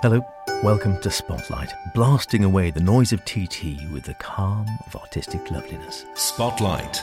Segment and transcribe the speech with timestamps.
[0.00, 0.24] Hello,
[0.62, 6.04] welcome to Spotlight, blasting away the noise of TT with the calm of artistic loveliness.
[6.14, 7.02] Spotlight,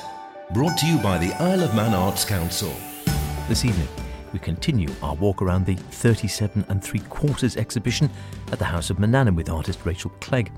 [0.53, 2.73] brought to you by the Isle of Man Arts Council.
[3.49, 3.89] This evening,
[4.31, 8.09] we continue our walk around the 37 and 3 quarters exhibition
[8.53, 10.49] at the House of Manannan with artist Rachel Clegg.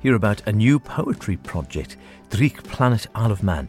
[0.00, 1.98] Hear about a new poetry project,
[2.30, 3.68] Dreich Planet Isle of Man,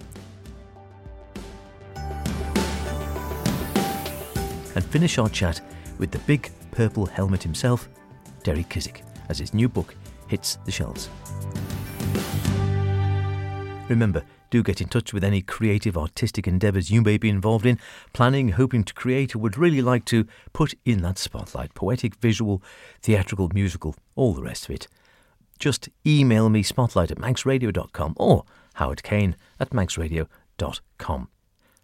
[4.76, 5.62] and finish our chat
[5.98, 7.88] with the big purple helmet himself,
[8.44, 9.96] Derry Kissack, as his new book
[10.28, 11.10] hits the shelves.
[13.90, 17.80] Remember, do get in touch with any creative artistic endeavours you may be involved in,
[18.14, 22.62] planning, hoping to create, or would really like to put in that spotlight poetic, visual,
[23.02, 24.88] theatrical, musical, all the rest of it.
[25.58, 28.46] Just email me spotlight at manxradio.com or
[28.76, 31.30] Howard Kane at manxradio.com.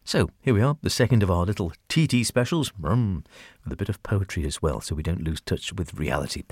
[0.09, 3.23] So here we are, the second of our little TT specials, with
[3.69, 6.45] a bit of poetry as well, so we don't lose touch with reality.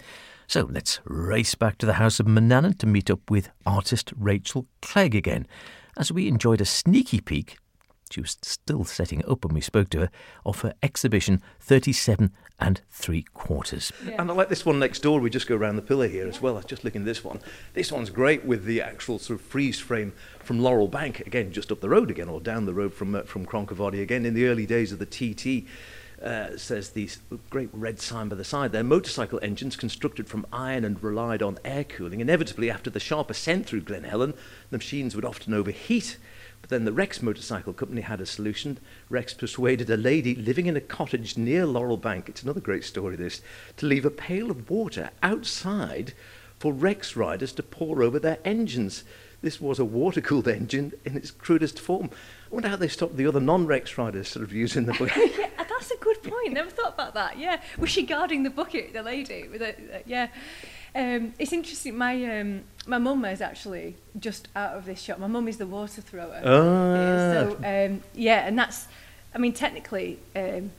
[0.46, 4.68] So let's race back to the house of Manannan to meet up with artist Rachel
[4.84, 5.48] Clegg again,
[5.98, 7.58] as we enjoyed a sneaky peek
[8.12, 10.10] she was still setting up when we spoke to her,
[10.46, 13.92] of her exhibition 37 and three quarters.
[14.06, 14.16] Yeah.
[14.20, 15.20] And I like this one next door.
[15.20, 16.54] We just go around the pillar here as well.
[16.54, 17.40] I was just looking at this one.
[17.74, 21.72] This one's great with the actual sort of freeze frame from Laurel Bank, again, just
[21.72, 24.48] up the road again, or down the road from, uh, from Cronk-y-Voddy again, in the
[24.48, 25.68] early days of the TT.
[26.22, 27.20] Uh, says these
[27.52, 28.84] great red sign by the side there.
[28.84, 32.22] Motorcycle engines constructed from iron and relied on air cooling.
[32.22, 34.34] Inevitably, after the sharp ascent through Glen Helen,
[34.72, 36.18] the machines would often overheat
[36.68, 38.78] but then the Rex Motorcycle Company had a solution.
[39.10, 43.16] Rex persuaded a lady living in a cottage near Laurel Bank, it's another great story
[43.16, 43.42] this,
[43.78, 46.14] to leave a pail of water outside
[46.60, 49.06] for Rex riders to pour over their engines.
[49.42, 52.10] This was a water cooled engine in its crudest form.
[52.52, 55.38] I wonder how they stopped the other non Rex riders sort of using the bucket.
[55.38, 56.54] yeah, that's a good point.
[56.54, 57.38] Never thought about that.
[57.40, 57.62] Yeah.
[57.78, 59.48] Was she guarding the bucket, the lady?
[59.48, 60.28] With a, uh, yeah.
[60.96, 61.98] Um, it's interesting.
[61.98, 65.20] My um, my mum is actually just out of this shop.
[65.20, 66.42] My mum is the water thrower.
[66.44, 66.94] Oh.
[66.96, 67.34] Ah.
[67.34, 68.88] So um, yeah, and that's.
[69.34, 70.72] I mean, technically, um,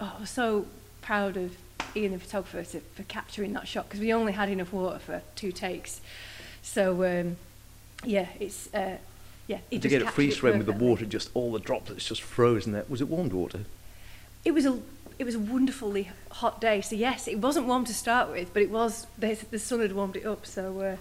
[0.00, 0.66] oh, I was so
[1.00, 1.56] proud of
[1.96, 5.22] Ian, the photographer, to, for capturing that shot because we only had enough water for
[5.34, 6.00] two takes.
[6.62, 7.36] So um,
[8.04, 8.72] yeah, it's.
[8.74, 8.98] Uh,
[9.48, 12.20] yeah, it to get it freeze frame with the water, just all the droplets just
[12.20, 12.84] frozen there.
[12.88, 13.60] Was it warmed water?
[14.44, 14.80] It was a
[15.18, 16.80] it was a wonderfully hot day.
[16.80, 19.92] So yes, it wasn't warm to start with, but it was the, the sun had
[19.92, 20.46] warmed it up.
[20.46, 20.96] So uh,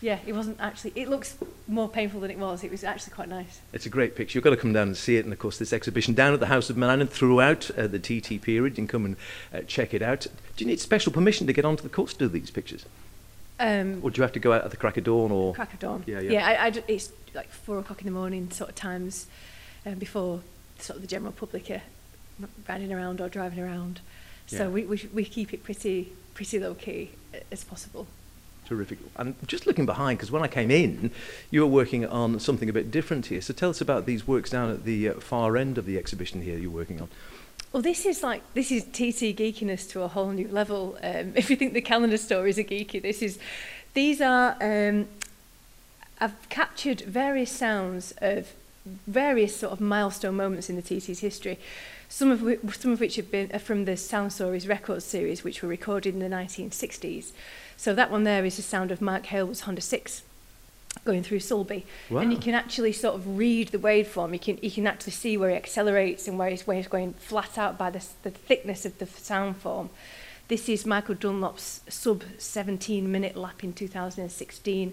[0.00, 0.92] yeah, it wasn't actually.
[0.96, 1.36] It looks
[1.68, 2.64] more painful than it was.
[2.64, 3.60] It was actually quite nice.
[3.72, 4.38] It's a great picture.
[4.38, 5.24] You've got to come down and see it.
[5.24, 8.40] And of course, this exhibition down at the House of Manannan throughout uh, the TT
[8.40, 8.72] period.
[8.72, 9.16] You can come and
[9.52, 10.26] uh, check it out.
[10.56, 12.86] Do you need special permission to get onto the course to do these pictures?
[13.58, 15.30] Um, or do you have to go out at the crack of dawn?
[15.30, 16.02] Or crack of dawn.
[16.06, 16.30] Yeah, yeah.
[16.32, 19.26] Yeah, I, I, it's like four o'clock in the morning, sort of times
[19.84, 20.40] um, before
[20.78, 21.82] sort of the general public are
[22.68, 24.00] riding around or driving around.
[24.46, 24.68] So yeah.
[24.68, 27.10] we, we, we keep it pretty pretty low key
[27.52, 28.06] as possible.
[28.66, 28.98] Terrific.
[29.16, 31.10] And just looking behind, because when I came in,
[31.50, 33.40] you were working on something a bit different here.
[33.40, 36.42] So tell us about these works down at the uh, far end of the exhibition
[36.42, 37.08] here you're working on.
[37.72, 40.98] Well, this is like this is TT geekiness to a whole new level.
[41.02, 43.38] Um, if you think the calendar stories are geeky, this is.
[43.94, 44.56] These are.
[44.60, 45.08] Um,
[46.20, 48.52] I've captured various sounds of
[49.06, 51.58] various sort of milestone moments in the TC's history,
[52.08, 55.44] some of, which, some of which have been are from the Sound Stories Records series,
[55.44, 57.32] which were recorded in the 1960s.
[57.76, 60.22] So that one there is the sound of Mark Hale's Honda 6
[61.04, 61.84] going through Sulby.
[62.10, 62.20] Wow.
[62.20, 64.32] And you can actually sort of read the waveform.
[64.32, 67.14] You can, you can actually see where it accelerates and where it's, where it's going
[67.14, 69.90] flat out by the, the thickness of the sound form.
[70.48, 74.92] This is Michael Dunlop's sub 17 minute lap in 2016.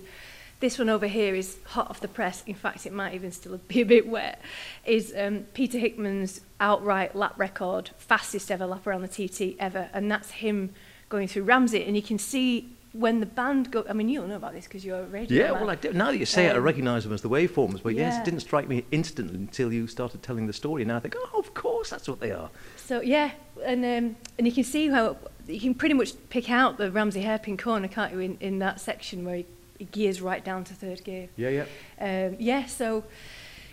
[0.60, 2.44] This one over here is hot off the press.
[2.48, 4.42] In fact, it might even still be a bit wet.
[4.86, 10.10] Is um, Peter Hickman's outright lap record, fastest ever lap around the TT ever, and
[10.10, 10.74] that's him
[11.10, 11.84] going through Ramsey.
[11.84, 13.86] And you can see when the band go.
[13.88, 15.38] I mean, you'll know about this because you're a radio.
[15.38, 15.62] Yeah, man.
[15.62, 15.94] well, I do.
[15.94, 17.84] now that you say um, it, I um, recognise them as the waveforms.
[17.84, 18.10] But yeah.
[18.10, 20.82] yes, it didn't strike me instantly until you started telling the story.
[20.82, 22.50] And Now I think, oh, of course, that's what they are.
[22.78, 23.32] So yeah,
[23.64, 25.18] and um, and you can see how
[25.48, 28.80] you can pretty much pick out the Ramsey hairpin corner, can't you, in, in that
[28.80, 29.46] section where he
[29.86, 31.30] gears right down to third gear.
[31.36, 31.66] Yeah, yeah.
[32.00, 33.04] Um, yeah, so,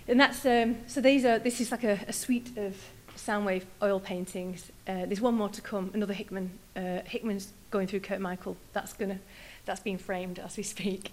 [0.06, 2.76] and that's, um, so these are, this is like a, a suite of
[3.16, 4.70] Soundwave oil paintings.
[4.86, 6.58] Uh, there's one more to come, another Hickman.
[6.76, 8.56] Uh, Hickman's going through Kirk Michael.
[8.72, 9.20] That's gonna,
[9.64, 11.12] that's being framed as we speak.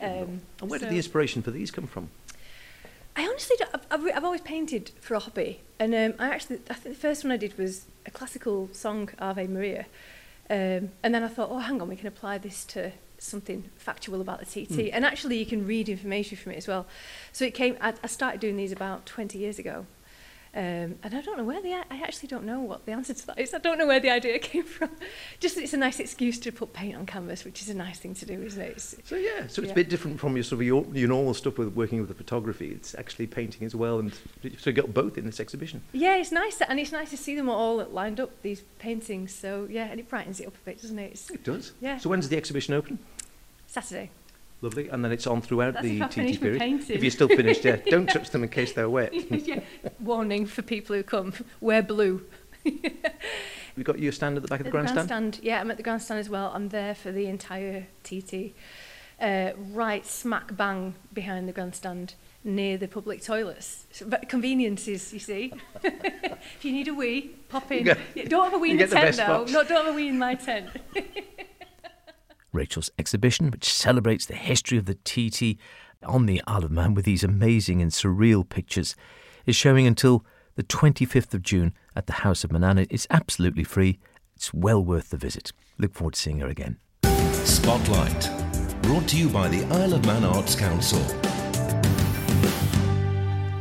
[0.00, 2.08] Um, and where so, did the inspiration for these come from?
[3.16, 5.60] I honestly don't, I've, I've, I've always painted for a hobby.
[5.78, 9.10] And um, I actually, I think the first one I did was a classical song,
[9.18, 9.86] Ave Maria.
[10.48, 14.20] Um, and then I thought, oh, hang on, we can apply this to something factual
[14.20, 14.70] about the TT.
[14.70, 14.90] Mm.
[14.92, 16.86] And actually, you can read information from it as well.
[17.32, 19.86] So it came, I, I started doing these about 20 years ago.
[20.52, 23.26] Um, and I don't know where the, I actually don't know what the answer to
[23.28, 23.54] that is.
[23.54, 24.90] I don't know where the idea came from.
[25.38, 28.14] Just it's a nice excuse to put paint on canvas, which is a nice thing
[28.14, 28.72] to do, isn't it?
[28.72, 29.72] It's, so yeah, so it's yeah.
[29.72, 32.14] a bit different from your sort of your, your normal stuff with working with the
[32.14, 32.70] photography.
[32.72, 35.82] It's actually painting as well, and so you got both in this exhibition.
[35.92, 39.32] Yeah, it's nice, to, and it's nice to see them all lined up these paintings.
[39.32, 41.12] So yeah, and it brightens it up a bit, doesn't it?
[41.12, 41.72] It's, it does.
[41.80, 41.98] Yeah.
[41.98, 42.98] So when's the exhibition open?
[43.68, 44.10] Saturday.
[44.62, 46.58] Lovely, and then it's on throughout That's the if TT period.
[46.58, 46.96] Painting.
[46.96, 49.14] If you're still finished, yeah, don't touch them in case they're wet.
[49.14, 49.60] yeah,
[50.00, 52.22] Warning for people who come: wear blue.
[52.64, 55.40] We've got your stand at the back of the At grandstand.
[55.42, 56.50] Yeah, I'm at the grandstand as well.
[56.54, 58.52] I'm there for the entire TT.
[59.20, 63.86] Uh, right smack bang behind the grandstand, near the public toilets.
[63.92, 65.52] So, but conveniences, you see.
[65.84, 67.84] if you need a wee, pop in.
[67.84, 69.38] Get- don't have a wee you in the get the tent though.
[69.40, 69.52] box.
[69.52, 70.70] No, don't have a wee in my tent.
[72.52, 75.58] Rachel's exhibition, which celebrates the history of the TT
[76.02, 78.96] on the Isle of Man with these amazing and surreal pictures,
[79.50, 80.24] is showing until
[80.54, 82.86] the 25th of June at the House of Manannan.
[82.88, 83.98] It's absolutely free.
[84.36, 85.52] It's well worth the visit.
[85.76, 86.78] Look forward to seeing her again.
[87.32, 88.30] Spotlight.
[88.82, 91.00] Brought to you by the Isle of Man Arts Council.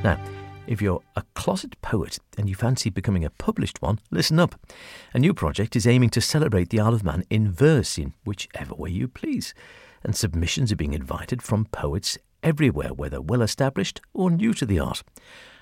[0.04, 0.24] Now,
[0.68, 4.60] if you're a closet poet and you fancy becoming a published one, listen up.
[5.16, 8.76] A new project is aiming to celebrate the Isle of Man in verse in whichever
[8.76, 9.56] way you please.
[10.04, 14.80] And submissions are being invited from poets everywhere, whether well established or new to the
[14.80, 15.04] art.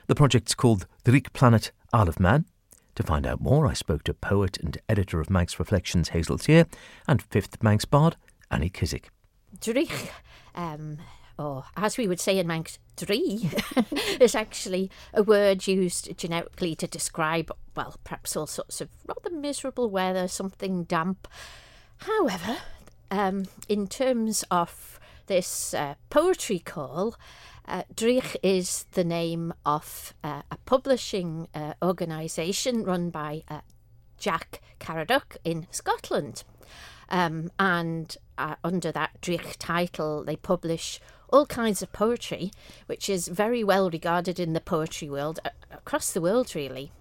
[0.07, 2.45] The project's called Dreich Planet Isle of Man.
[2.95, 6.65] To find out more, I spoke to poet and editor of Manx Reflections Hazel Tier
[7.09, 8.15] and fifth Manx bard
[8.49, 9.09] Annie Kissack.
[9.59, 10.07] Dreich,
[10.55, 10.99] um,
[11.37, 13.49] or as we would say in Manx, dree,
[14.21, 19.89] is actually a word used generically to describe, well, perhaps all sorts of rather miserable
[19.89, 21.27] weather, something damp.
[21.97, 22.59] However,
[23.11, 27.17] um, in terms of this uh, poetry call,
[27.67, 27.83] uh,
[28.43, 33.61] is the name of uh, a publishing uh, organisation run by uh,
[34.17, 36.43] Jack Caradoc in Scotland.
[37.09, 40.99] Um, and uh, under that Dreich title, they publish
[41.29, 42.51] all kinds of poetry,
[42.85, 45.39] which is very well regarded in the poetry world,
[45.71, 46.91] across the world, really.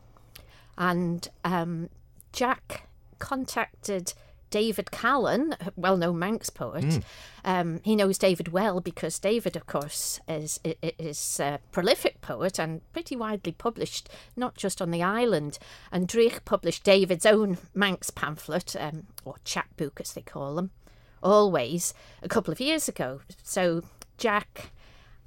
[0.77, 1.91] And um,
[2.33, 4.15] Jack contacted
[4.51, 7.01] David Callan, a well-known Manx poet.
[7.45, 12.81] Um, he knows David well because David, of course, is is a prolific poet and
[12.93, 15.59] pretty widely published, not just on the island.
[15.91, 20.71] And Dreich published David's own Manx pamphlet, um, or chapbook as they call them,
[21.23, 23.21] always a couple of years ago.
[23.43, 23.83] So
[24.17, 24.73] Jack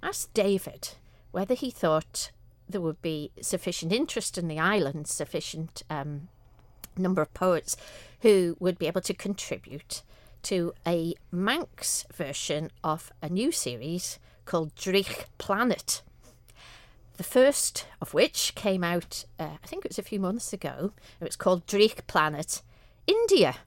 [0.01, 0.89] asked David
[1.31, 2.31] whether he thought
[2.68, 6.30] there would be sufficient interest in the island, sufficient um,
[6.97, 7.77] number of poets
[8.21, 10.01] who would be able to contribute
[10.44, 16.01] to a Manx version of a new series called Dreich Planet.
[17.18, 20.94] The first of which came out, uh, I think it was a few months ago.
[21.19, 22.62] It was called Dreich Planet
[23.06, 23.57] India.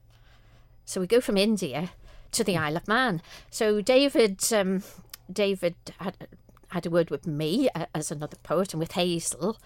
[0.85, 1.91] So we go from India
[2.31, 3.21] to the Isle of Man.
[3.49, 4.83] So David, um,
[5.31, 6.15] David had
[6.69, 9.57] had a word with me uh, as another poet and with Hazel,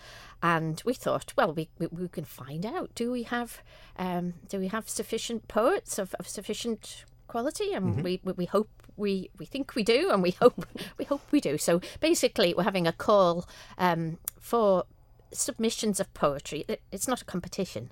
[0.42, 2.92] and we thought, well, we we, we can find out.
[2.96, 3.62] Do we have
[3.98, 7.74] um, do we have sufficient poets of, of sufficient quality?
[7.74, 10.66] And we, we we hope we we think we do, and we hope
[10.98, 11.58] we hope we do.
[11.58, 13.48] So basically, we're having a call
[13.78, 14.84] um, for
[15.32, 16.66] submissions of poetry.
[16.92, 17.92] It's not a competition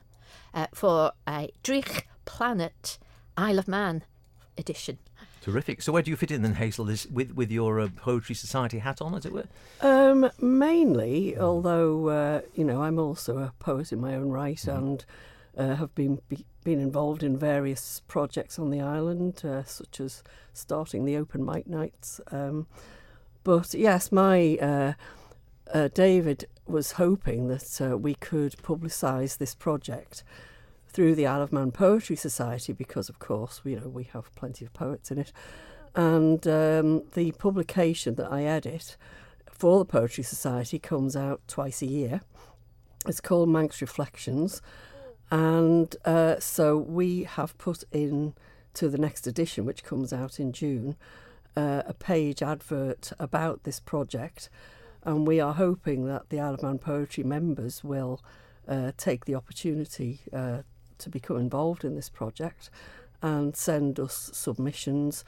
[0.53, 2.98] uh, for a Dreich Planet
[3.38, 4.03] Isle of Man
[4.58, 5.00] edition.
[5.46, 5.84] Terrific.
[5.84, 6.90] So, where do you fit in then, Hazel?
[6.90, 9.46] Is with with your uh, poetry society hat on, as it were?
[9.80, 15.06] Um, mainly, although uh, you know, I'm also a poet in my own right, and
[15.56, 20.24] uh, have been be, been involved in various projects on the island, uh, such as
[20.54, 22.20] starting the open mic nights.
[22.32, 22.66] Um,
[23.44, 24.94] but yes, my uh,
[25.72, 30.24] uh, David was hoping that uh, we could publicise this project
[30.96, 34.64] through the Isle of Man Poetry Society because, of course, you know we have plenty
[34.64, 35.34] of poets in it,
[35.94, 38.96] and um, the publication that I edit
[39.52, 42.22] for the Poetry Society comes out twice a year.
[43.06, 44.62] It's called Manx Reflections,
[45.30, 48.34] and uh, so we have put in
[48.75, 50.96] to the next edition, which comes out in June,
[51.58, 54.50] uh, a page advert about this project,
[55.04, 58.22] and we are hoping that the Isle of Man Poetry members will
[58.66, 60.60] uh, take the opportunity uh,
[61.00, 62.70] to become involved in this project
[63.22, 65.24] and send us submissions.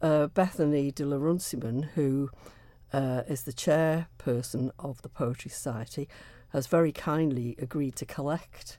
[0.00, 2.30] Uh, Bethany de la Runciman, who
[2.92, 6.08] uh, is the chairperson of the Poetry Society,
[6.50, 8.78] has very kindly agreed to collect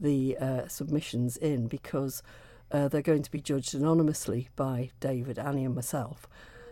[0.00, 2.22] the uh, submissions in because
[2.70, 6.28] uh, they're going to be judged anonymously by David, Annie, and myself.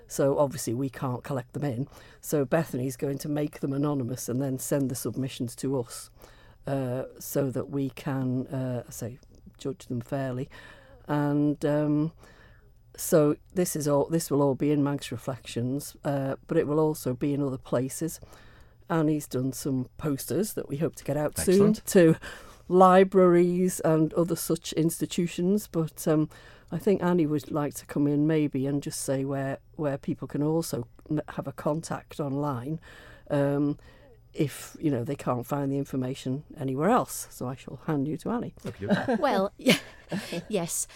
[0.08, 1.88] So obviously we can't collect them in.
[2.20, 6.10] So Bethany's going to make them anonymous and then send the submissions to us,
[6.66, 9.18] uh, so that we can uh, say
[9.58, 10.48] judge them fairly,
[11.06, 11.64] and.
[11.64, 12.12] Um,
[12.96, 14.06] so this is all.
[14.06, 17.58] This will all be in Manx Reflections, uh, but it will also be in other
[17.58, 18.20] places.
[18.88, 21.76] And he's done some posters that we hope to get out Excellent.
[21.88, 22.18] soon to
[22.68, 25.68] libraries and other such institutions.
[25.70, 26.30] But um,
[26.72, 30.28] I think Annie would like to come in maybe and just say where where people
[30.28, 30.86] can also
[31.30, 32.80] have a contact online.
[33.30, 33.78] Um,
[34.36, 38.16] if you know they can't find the information anywhere else, so I shall hand you
[38.18, 38.54] to Annie.
[39.18, 39.52] well,
[40.48, 40.86] yes.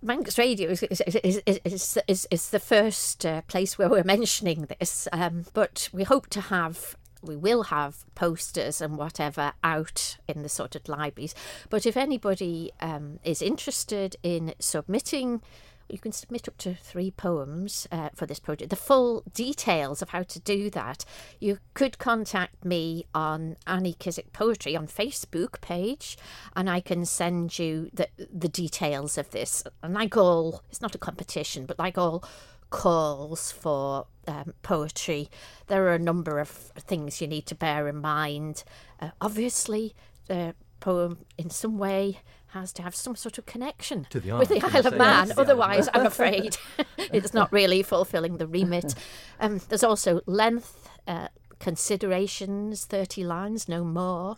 [0.00, 4.68] Manx Radio is, is, is, is, is, is the first uh, place where we're mentioning
[4.78, 10.44] this, um, but we hope to have, we will have posters and whatever out in
[10.44, 11.34] the sorted libraries.
[11.68, 15.42] But if anybody um, is interested in submitting,
[15.88, 18.70] you can submit up to three poems uh, for this project.
[18.70, 21.04] The full details of how to do that,
[21.40, 26.18] you could contact me on Annie Kissack Poetry on Facebook page,
[26.54, 29.64] and I can send you the the details of this.
[29.82, 32.24] And like all, it's not a competition, but like all
[32.70, 35.30] calls for um, poetry,
[35.68, 38.64] there are a number of things you need to bear in mind.
[39.00, 39.94] Uh, obviously,
[40.26, 42.18] the poem in some way
[42.52, 44.98] has to have some sort of connection To the with the Isle of Man.
[44.98, 46.56] the Isle of Otherwise, I'm afraid
[46.98, 48.94] it's not really fulfilling the remit.
[49.40, 51.28] Um, there's also length uh,
[51.60, 54.36] considerations, 30 lines, no more.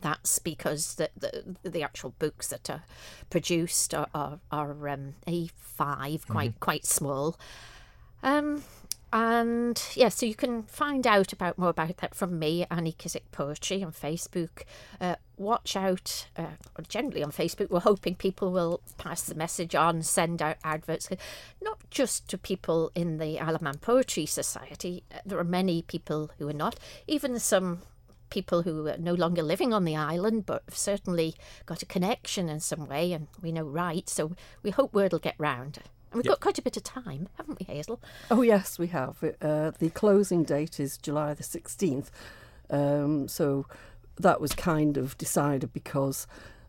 [0.00, 2.82] That's because the, the the actual books that are
[3.30, 7.38] produced are are, are um, A5, quite quite small.
[8.22, 8.62] Um,
[9.12, 13.30] and yeah, so you can find out about more about that from me, Annie Kissack
[13.32, 14.62] Poetry on Facebook.
[15.00, 16.56] Uh, watch out, uh,
[16.88, 21.08] generally on Facebook, we're hoping people will pass the message on, send out adverts,
[21.62, 25.04] not just to people in the Isle of Man Poetry Society.
[25.12, 27.82] Uh, There are many people who are not, even some
[28.30, 31.34] people who are no longer living on the island, but have certainly
[31.66, 34.08] got a connection in some way, and we know right.
[34.08, 35.78] So we hope word will get round.
[36.10, 38.00] And we've got quite a bit of time, haven't we, Hazel?
[38.30, 39.22] Oh yes, we have.
[39.42, 42.10] Uh, the closing date is July the sixteenth,
[42.70, 43.66] um, so
[44.16, 46.26] that was kind of decided because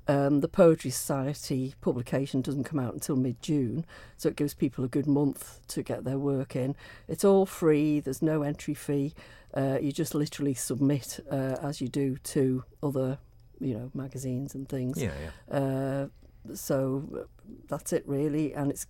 [0.08, 3.86] um, the Poetry Society publication doesn't come out until mid June,
[4.18, 6.76] so it gives people a good month to get their work in.
[7.08, 8.00] It's all free.
[8.00, 9.14] There's no entry fee.
[9.54, 13.20] Uh, you just literally submit uh, as you do to other,
[13.60, 15.02] you know, magazines and things.
[15.02, 15.58] Yeah, yeah.
[15.58, 16.08] Uh,
[16.56, 17.28] so
[17.68, 18.88] that's it really, and it's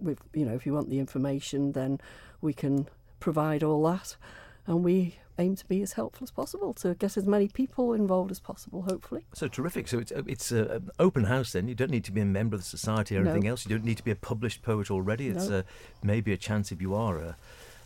[0.00, 2.00] with you know if you want the information, then
[2.40, 2.88] we can
[3.20, 4.16] provide all that,
[4.66, 8.30] and we aim to be as helpful as possible to get as many people involved
[8.30, 8.82] as possible.
[8.82, 9.88] Hopefully, So terrific.
[9.88, 11.66] So it's it's an open house then.
[11.68, 13.30] You don't need to be a member of the society or No.
[13.30, 13.64] anything else.
[13.66, 15.28] You don't need to be a published poet already.
[15.28, 15.58] It's No.
[15.58, 15.62] uh,
[16.02, 17.36] maybe a chance if you are a,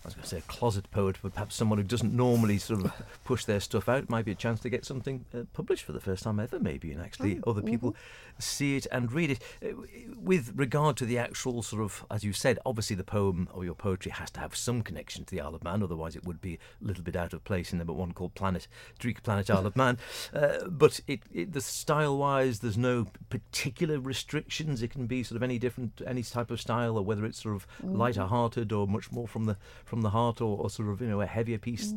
[0.04, 2.84] I was going to say a closet poet, but perhaps someone who doesn't normally sort
[2.84, 2.92] of
[3.24, 4.08] push their stuff out.
[4.08, 6.92] Might be a chance to get something uh, published for the first time ever, maybe,
[6.92, 7.94] and actually other people
[8.38, 9.42] see it and read it.
[9.62, 9.82] Uh,
[10.16, 13.74] With regard to the actual sort of, as you said, obviously the poem or your
[13.74, 16.58] poetry has to have some connection to the Isle of Man, otherwise it would be
[16.82, 19.76] a little bit out of place in number one called Planet, Dreich Planet Isle of
[19.76, 19.98] Man.
[20.34, 24.82] Uh, but it, it the style-wise, there's no particular restrictions.
[24.82, 27.56] It can be sort of any different, any type of style, or whether it's sort
[27.56, 31.08] of lighter-hearted or much more from the from the heart, or, or sort of you
[31.08, 31.94] know a heavier piece.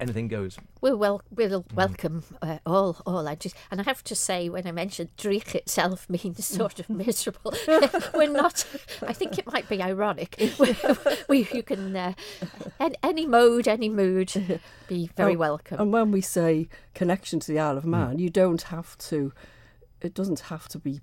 [0.00, 0.58] Anything goes.
[0.80, 3.54] We'll, wel- we'll welcome uh, all all edges.
[3.70, 7.54] And I have to say, when I mentioned Dreich itself means sort of miserable,
[8.14, 8.66] we're not.
[9.06, 10.34] I think it might be ironic.
[10.58, 10.76] we,
[11.28, 12.14] we, you can, uh,
[12.80, 15.80] an- any mode, any mood, be very Oh, welcome.
[15.80, 19.32] And when we say connection to the Isle of Man, you don't have to.
[20.00, 21.00] It doesn't have to be.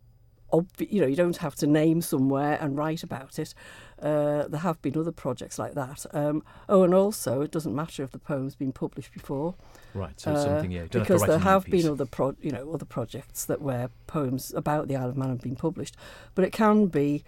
[0.51, 3.53] Obvi- you know, you don't have to name somewhere and write about it.
[4.01, 6.06] Uh, there have been other projects like that.
[6.13, 9.56] Um, oh, and also, it doesn't matter if the poem's been published before.
[9.94, 10.20] Right.
[10.20, 10.72] So uh, something.
[10.72, 10.82] Yeah.
[10.89, 11.84] don't have because there have piece.
[11.84, 15.29] been other pro- you know other projects that where poems about the Isle of Man
[15.29, 15.96] have been published,
[16.36, 17.24] but it can be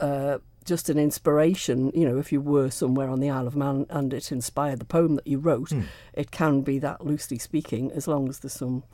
[0.00, 1.90] uh, just an inspiration.
[1.94, 4.84] You know, if you were somewhere on the Isle of Man and it inspired the
[4.84, 5.82] poem that you wrote, Hmm.
[6.12, 8.84] it can be that loosely speaking, as long as there's some,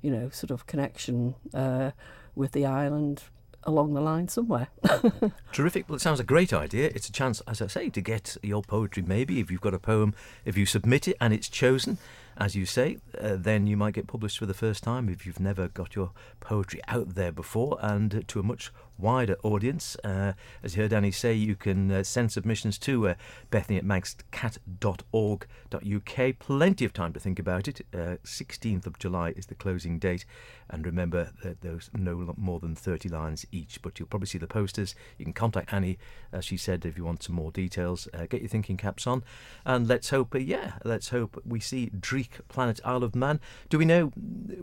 [0.00, 1.90] you know, sort of connection uh,
[2.34, 3.22] with the island
[3.64, 4.68] along the line somewhere.
[5.52, 5.88] Terrific.
[5.88, 6.90] Well, it sounds a great idea.
[6.94, 9.02] It's a chance, as I say, to get your poetry.
[9.06, 10.14] Maybe if you've got a poem,
[10.44, 11.98] if you submit it and it's chosen,
[12.36, 15.40] as you say, uh, then you might get published for the first time if you've
[15.40, 19.96] never got your poetry out there before and to a much wider audience.
[20.04, 23.14] Uh, as you heard Annie say, you can uh, send submissions to uh,
[23.50, 26.38] bethany at manxcat.org.uk.
[26.38, 27.86] Plenty of time to think about it.
[27.92, 30.24] 16th uh, of July is the closing date.
[30.70, 34.46] And remember that there's no more than 30 lines each, but you'll probably see the
[34.46, 34.94] posters.
[35.18, 35.98] You can contact Annie,
[36.32, 38.08] as she said, if you want some more details.
[38.14, 39.22] Uh, get your thinking caps on.
[39.66, 41.90] And let's hope, uh, yeah, let's hope we see
[42.22, 43.40] Dreich Planet Isle of Man.
[43.68, 44.12] Do we know,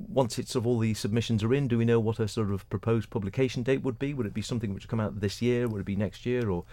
[0.08, 2.70] once it's of all the submissions are in, do we know what a sort of
[2.70, 4.14] proposed publication date would be?
[4.14, 5.68] Would it be something which would come out this year?
[5.68, 6.50] Would it be next year?
[6.50, 6.66] Or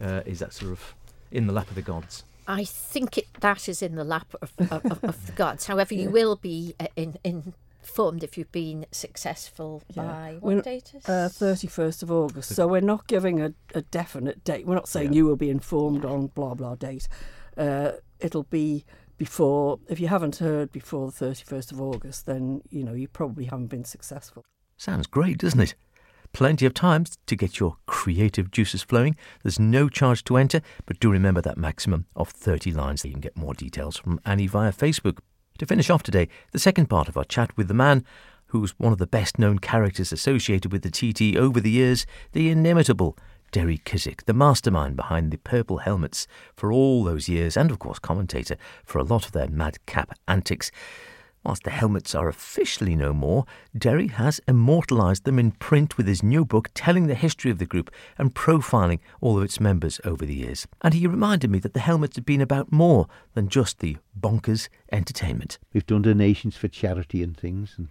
[0.00, 0.94] uh, is that sort of
[1.30, 2.24] in the lap of the gods?
[2.46, 5.66] I think it, that is in the lap of, of, of the gods.
[5.66, 10.02] However, you will be uh, in, in informed if you've been successful yeah.
[10.02, 11.06] by what we're, date is?
[11.06, 12.54] Uh, 31st of August.
[12.54, 14.66] So we're not giving a, a definite date.
[14.66, 15.18] We're not saying yeah.
[15.18, 17.06] you will be informed on blah blah date.
[17.58, 18.84] Uh, it'll be
[19.16, 19.78] before.
[19.88, 23.68] If you haven't heard before the 31st of August, then you know you probably haven't
[23.68, 24.44] been successful.
[24.76, 25.74] Sounds great, doesn't it?
[26.32, 29.14] Plenty of time to get your creative juices flowing.
[29.44, 33.04] There's no charge to enter, but do remember that maximum of 30 lines.
[33.04, 35.18] You can get more details from Annie via Facebook.
[35.58, 38.04] To finish off today, the second part of our chat with the man
[38.46, 42.50] who's one of the best known characters associated with the TT over the years, the
[42.50, 43.16] inimitable
[43.54, 48.00] Derry Kissack, the mastermind behind the purple helmets for all those years, and of course
[48.00, 50.72] commentator for a lot of their madcap antics.
[51.44, 53.44] Whilst the helmets are officially no more,
[53.78, 57.64] Derry has immortalised them in print with his new book telling the history of the
[57.64, 60.66] group and profiling all of its members over the years.
[60.82, 64.68] And he reminded me that the helmets had been about more than just the bonkers
[64.90, 65.60] entertainment.
[65.72, 67.76] We've done donations for charity and things.
[67.78, 67.86] And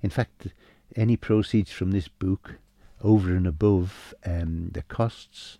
[0.00, 0.46] in fact,
[0.96, 2.54] any proceeds from this book,
[3.02, 5.58] over and above um, the costs,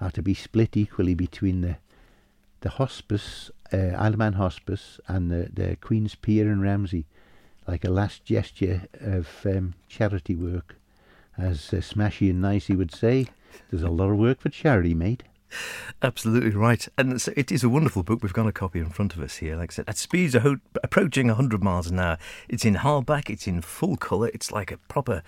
[0.00, 1.76] are to be split equally between the
[2.60, 7.06] the hospice, uh, Isle of Man Hospice, and the, the Queen's Pier in Ramsey,
[7.66, 10.76] like a last gesture of um, charity work.
[11.38, 13.28] As uh, Smashy and Nicey would say,
[13.70, 15.22] there's a lot of work for charity, mate.
[16.02, 16.86] Absolutely right.
[16.98, 18.22] And so it is a wonderful book.
[18.22, 19.56] We've got a copy in front of us here.
[19.56, 22.18] Like I said, at speeds approaching 100 miles an hour.
[22.48, 24.30] It's in hardback, it's in full colour.
[24.32, 25.22] It's like a proper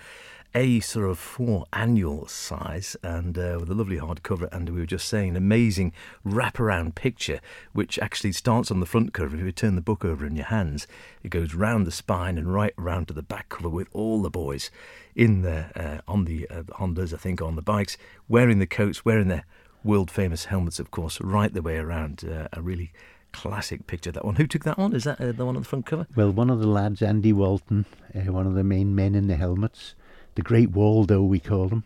[0.55, 4.47] a sort of four annual size and uh, with a lovely hardcover.
[4.51, 5.93] And we were just saying, an amazing
[6.25, 7.39] wraparound picture,
[7.71, 9.35] which actually starts on the front cover.
[9.35, 10.87] If you turn the book over in your hands,
[11.23, 14.29] it goes round the spine and right round to the back cover with all the
[14.29, 14.69] boys
[15.15, 19.03] in there uh, on the uh, Hondas, I think, on the bikes, wearing the coats,
[19.03, 19.45] wearing their
[19.83, 22.23] world famous helmets, of course, right the way around.
[22.23, 22.93] Uh, a really
[23.31, 24.35] classic picture that one.
[24.35, 24.93] Who took that one?
[24.93, 26.05] Is that uh, the one on the front cover?
[26.15, 27.85] Well, one of the lads, Andy Walton,
[28.15, 29.95] uh, one of the main men in the helmets
[30.35, 31.83] the Great Waldo, we call him.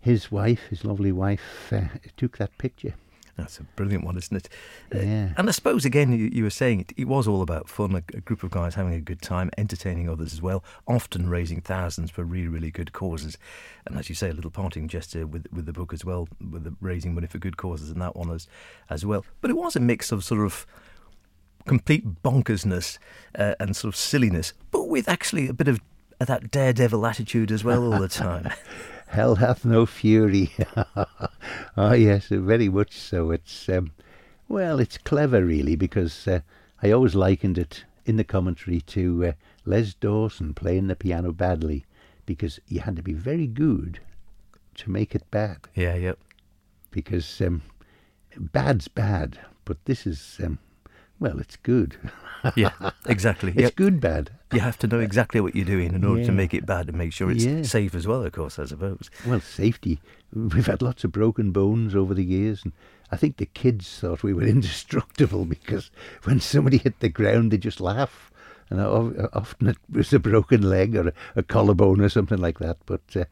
[0.00, 1.82] His wife, his lovely wife, uh,
[2.16, 2.94] took that picture.
[3.36, 4.48] That's a brilliant one, isn't it?
[4.94, 5.24] Uh, yeah.
[5.30, 7.94] Uh, and I suppose, again, you, you were saying it, it, was all about fun,
[7.94, 11.60] a, a, group of guys having a good time, entertaining others as well, often raising
[11.60, 13.36] thousands for really, really good causes.
[13.86, 16.62] And as you say, a little parting gesture with, with the book as well, with
[16.62, 18.46] the raising money for good causes and that one as,
[18.88, 19.24] as well.
[19.40, 20.64] But it was a mix of sort of
[21.66, 22.98] complete bonkersness
[23.36, 25.80] uh, and sort of silliness, but with actually a bit of
[26.18, 28.50] that daredevil attitude as well all the time.
[29.08, 30.50] Hell hath no fury.
[31.76, 33.30] oh yes, very much so.
[33.30, 33.92] It's um,
[34.48, 36.40] well, it's clever really because uh,
[36.82, 39.32] I always likened it in the commentary to uh,
[39.64, 41.84] Les Dawson playing the piano badly
[42.26, 44.00] because you had to be very good
[44.76, 45.58] to make it bad.
[45.74, 46.18] Yeah, yep.
[46.90, 47.62] Because um,
[48.36, 50.58] bad's bad, but this is um,
[51.24, 51.96] well, it's good.
[52.54, 52.72] yeah,
[53.06, 53.50] exactly.
[53.52, 53.76] it's yep.
[53.76, 54.30] good bad.
[54.52, 56.26] You have to know exactly what you're doing in order yeah.
[56.26, 57.62] to make it bad and make sure it's yeah.
[57.62, 59.10] safe as well, of course, I suppose.
[59.26, 60.00] Well, safety.
[60.34, 62.74] We've had lots of broken bones over the years, and
[63.10, 65.90] I think the kids thought we were indestructible because
[66.24, 68.30] when somebody hit the ground, they just laugh.
[68.68, 72.76] And often it was a broken leg or a, a collarbone or something like that,
[72.84, 73.24] but uh,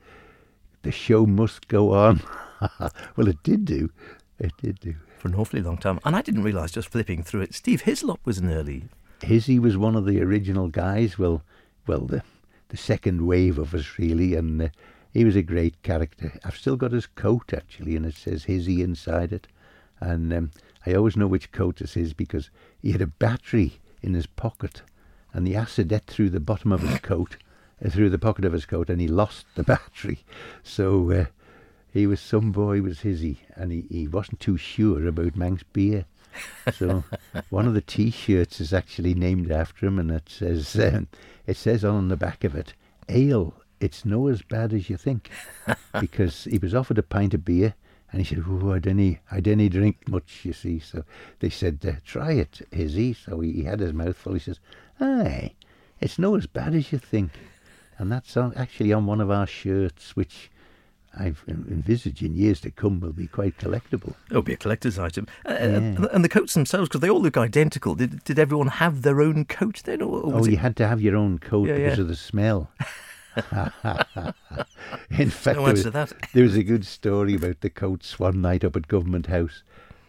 [0.81, 2.23] the show must go on.
[3.17, 3.91] well, it did do.
[4.39, 6.01] It did do for an awfully long time.
[6.05, 8.87] And I didn't realise just flipping through it, Steve Hislop was an early.
[9.23, 11.17] Hizzy was one of the original guys.
[11.17, 11.45] Well,
[11.87, 12.25] well, the
[12.71, 14.69] the second wave of us really, and uh,
[15.13, 16.33] he was a great character.
[16.45, 19.47] I've still got his coat actually, and it says Hizzy inside it.
[20.01, 20.51] And um,
[20.85, 24.83] I always know which coat is because he had a battery in his pocket,
[25.33, 27.37] and the acid ate through the bottom of his coat,
[27.85, 30.25] uh, through the pocket of his coat, and he lost the battery.
[30.65, 31.25] So uh,
[31.93, 36.07] he was some boy was hizzy, and he, he wasn't too sure about Manx beer.
[36.73, 37.05] So
[37.51, 41.09] one of the T-shirts is actually named after him, and it says um,
[41.47, 42.73] it says on the back of it,
[43.11, 45.31] "Ale, it's no as bad as you think,"
[46.01, 47.75] because he was offered a pint of beer,
[48.11, 51.05] And he said, "Oh, I didn't, I didn't drink much, you see." So
[51.41, 54.33] they said, uh, "Try it, Izzy." So he, he had his mouthful.
[54.33, 54.61] He says,
[54.99, 55.53] "Aye,
[56.01, 57.33] it's no as bad as you think."
[57.99, 60.51] And that's on, actually on one of our shirts, which
[61.19, 64.15] I've envisaged in years to come will be quite collectible.
[64.31, 65.27] It'll be a collector's item.
[65.47, 66.07] Uh, Yeah.
[66.13, 67.95] and, the coats themselves, because they all look identical.
[67.95, 70.01] Did, did everyone have their own coat then?
[70.01, 72.03] Or, or Oh, you it, had to have your own coat Yeah, because yeah.
[72.03, 72.71] of the smell.
[75.11, 78.65] In fact, no there was, there was a good story about the coats one night
[78.65, 79.63] up at Government House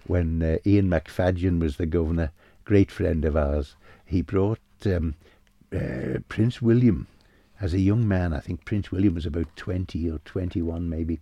[0.07, 2.31] when uh, Ian Macfadyen was the governor,
[2.65, 3.75] great friend of ours.
[4.05, 5.15] He brought um,
[5.73, 7.07] uh, Prince William
[7.63, 8.33] as a young man.
[8.33, 11.21] I think Prince William was about 20 or 21 maybe.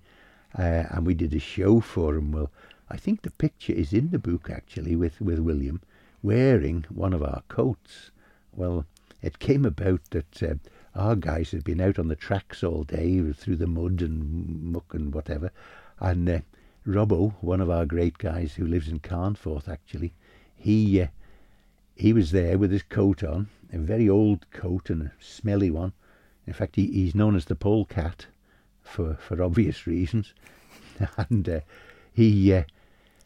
[0.57, 2.31] Uh, and we did a show for him.
[2.31, 2.49] Well,
[2.89, 5.81] I think the picture is in the book actually with, with William
[6.23, 8.09] wearing one of our coats.
[8.55, 8.87] Well,
[9.21, 10.55] it came about that uh,
[10.95, 14.95] our guys had been out on the tracks all day through the mud and muck
[14.95, 15.51] and whatever.
[15.99, 16.39] And uh,
[16.87, 20.11] Robbo, one of our great guys who lives in Carnforth actually,
[20.55, 21.07] he uh,
[21.95, 25.93] he was there with his coat on, a very old coat and a smelly one.
[26.51, 28.25] In fact, he, he's known as the polecat
[28.83, 30.33] for for obvious reasons.
[31.29, 31.59] and uh,
[32.11, 32.63] he, uh,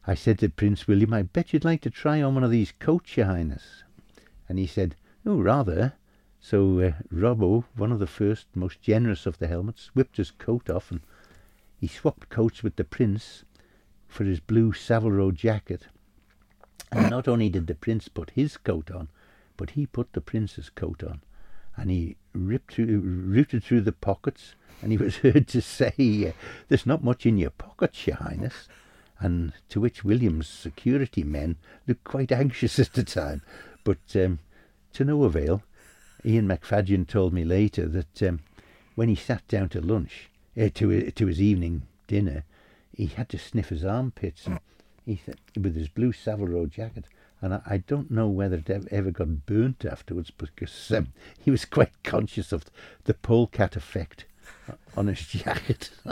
[0.06, 2.74] I said to Prince William, I bet you'd like to try on one of these
[2.74, 3.82] coats, Your Highness.
[4.48, 5.94] And he said, Oh, rather.
[6.40, 10.70] So uh, Robbo, one of the first, most generous of the helmets, whipped his coat
[10.70, 11.00] off and
[11.80, 13.44] he swapped coats with the prince
[14.08, 15.88] for his blue Savile Row jacket.
[16.92, 19.10] And not only did the prince put his coat on,
[19.58, 21.22] but he put the prince's coat on.
[21.76, 25.94] And he ripped through, rooted through the pockets, and he was heard to say,
[26.28, 26.32] uh,
[26.68, 28.68] There's not much in your pockets, Your Highness.
[29.20, 31.56] And to which William's security men
[31.88, 33.42] looked quite anxious at the time.
[33.84, 34.40] But um,
[34.96, 35.62] to no avail.
[36.26, 38.40] Ian Macfadyen told me later that um,
[38.96, 42.44] when he sat down to lunch, uh, to, to his evening dinner,
[42.96, 44.60] he had to sniff his armpits and
[45.06, 47.06] he th- with his blue Savile Row jacket.
[47.46, 51.64] And I, I don't know whether it ever got burnt afterwards because um, he was
[51.64, 52.66] quite conscious of
[53.04, 54.26] the polecat effect
[54.98, 55.92] on his jacket.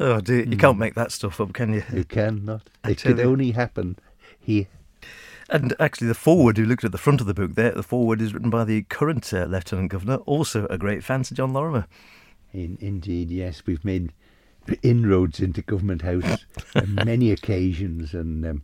[0.00, 0.44] Oh, dear.
[0.44, 1.82] You can't make that stuff up, can you?
[1.92, 2.70] you cannot.
[2.84, 3.98] It could only happen
[4.38, 4.68] here.
[5.50, 8.22] And actually, the forward, who looked at the front of the book there, the forward
[8.22, 11.88] is written by the current uh, Lieutenant Governor, also a great fan, Sir John Lorimer.
[12.52, 14.12] In, indeed, yes, we've made
[14.84, 18.62] inroads into Government House on many occasions, and um,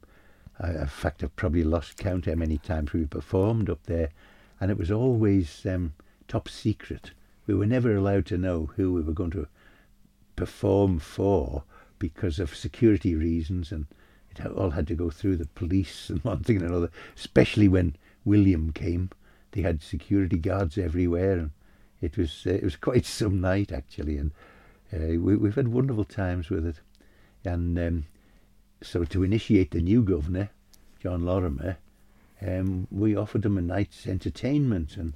[0.61, 4.11] I, in fact, I've probably lost count how many times we performed up there,
[4.61, 5.95] and it was always um,
[6.29, 7.11] top secret.
[7.47, 9.49] We were never allowed to know who we were going to
[10.37, 11.65] perform for
[11.99, 13.87] because of security reasons, and
[14.31, 16.91] it all had to go through the police and one thing and another.
[17.17, 19.11] Especially when William came,
[19.53, 21.51] they had security guards everywhere, and
[22.01, 24.31] it was uh, it was quite some night actually, and
[24.93, 26.81] uh, we, we've had wonderful times with it.
[27.45, 28.05] And um,
[28.83, 30.51] so to initiate the new governor,
[31.01, 31.77] John Lorimer,
[32.41, 35.15] um, we offered him a night's entertainment, and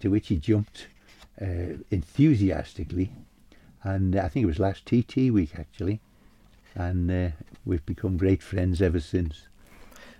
[0.00, 0.88] to which he jumped
[1.40, 3.12] uh, enthusiastically.
[3.82, 6.00] And I think it was last TT week actually,
[6.74, 7.28] and uh,
[7.64, 9.48] we've become great friends ever since.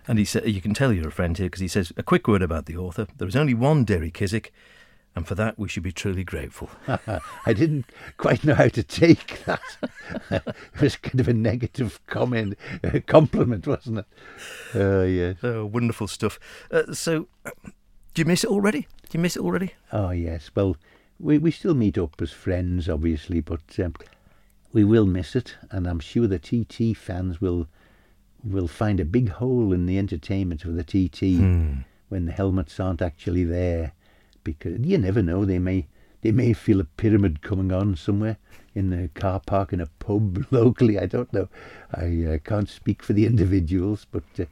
[0.07, 2.27] And he said, you can tell you're a friend here because he says, a quick
[2.27, 3.07] word about the author.
[3.19, 4.51] There is only one Derry Kissack,
[5.19, 6.71] and for that we should be truly grateful.
[6.89, 9.61] I didn't quite know how to take that.
[10.31, 14.07] it was kind of a negative comment, a compliment, wasn't it?
[14.75, 15.37] Oh, yes.
[15.43, 16.39] Oh, wonderful stuff.
[16.71, 17.51] Uh, so, uh,
[18.15, 18.83] do you miss it already?
[18.83, 19.75] Do you miss it already?
[19.93, 20.51] Oh, yes.
[20.55, 20.77] Well,
[21.19, 23.95] we, we still meet up as friends, obviously, but um,
[24.73, 27.69] we will miss it, and I'm sure the TT fans will
[28.45, 31.41] will find a big hole in the entertainment of the TT
[32.09, 33.93] when the helmets aren't actually there,
[34.53, 35.87] because you never know they may
[36.23, 38.39] they may feel a pyramid coming on somewhere
[38.75, 40.99] in the car park in a pub locally.
[40.99, 41.49] I don't know.
[41.95, 44.45] I uh, can't speak for the individuals, but uh,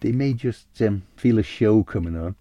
[0.00, 2.34] they may just um, feel a show coming on.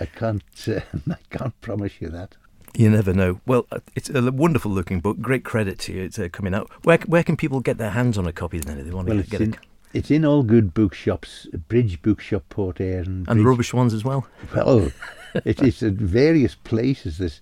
[0.00, 2.36] I can't uh, I can't promise you that.
[2.76, 3.40] You never know.
[3.46, 5.20] Well, uh, it's a wonderful looking book.
[5.20, 6.02] Great credit to you.
[6.04, 6.70] It's uh, coming out.
[6.84, 9.14] Where where can people get their hands on a copy then if they want to
[9.14, 9.60] Well, get, it's get in, it?
[9.92, 14.26] it's in all good bookshops, Bridge Bookshop, Port Erin, and, And rubbish ones as well.
[14.54, 14.92] Well,
[15.34, 17.18] it, it's at various places.
[17.18, 17.40] This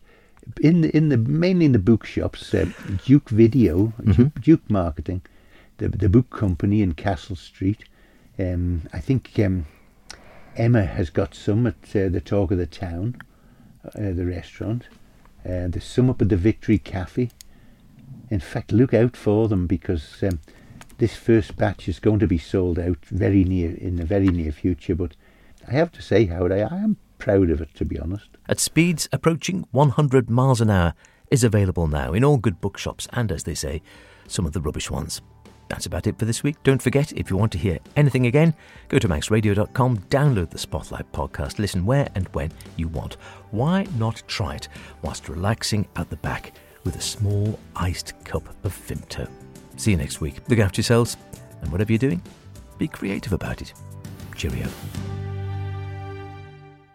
[0.60, 2.66] in the, in the mainly in the bookshops, uh,
[3.04, 5.22] Duke Video, Duke, Duke Marketing,
[5.78, 7.84] the the book company in Castle Street.
[8.38, 9.66] Um, I think um,
[10.56, 13.16] Emma has got some at uh, the Talk of the Town,
[13.84, 14.84] uh, the restaurant.
[15.44, 17.30] Uh, there's some up at the Victory Cafe.
[18.30, 20.40] In fact, look out for them because um,
[20.98, 24.52] this first batch is going to be sold out very near in the very near
[24.52, 24.94] future.
[24.94, 25.12] But
[25.66, 28.28] I have to say, Howard, I, I am proud of it to be honest.
[28.48, 30.94] At speeds approaching 100 miles an hour
[31.30, 33.82] is available now in all good bookshops and, as they say,
[34.26, 35.20] some of the rubbish ones.
[35.68, 36.56] That's about it for this week.
[36.62, 38.54] Don't forget, if you want to hear anything again,
[38.88, 43.18] go to manxradio.com, download the Spotlight podcast, listen where and when you want.
[43.50, 44.68] Why not try it
[45.02, 46.52] whilst relaxing at the back
[46.84, 49.28] with a small iced cup of Vimto?
[49.76, 50.36] See you next week.
[50.48, 51.18] Look after yourselves,
[51.60, 52.22] and whatever you're doing,
[52.78, 53.74] be creative about it.
[54.34, 54.68] Cheerio.